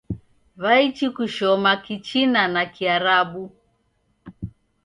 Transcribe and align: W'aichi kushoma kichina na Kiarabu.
W'aichi 0.61 1.07
kushoma 1.15 1.71
kichina 1.83 2.41
na 2.53 2.63
Kiarabu. 2.73 3.43